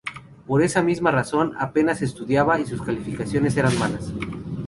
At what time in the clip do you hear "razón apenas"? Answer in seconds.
1.11-2.01